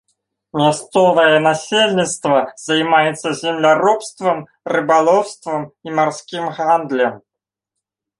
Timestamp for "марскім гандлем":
6.01-7.13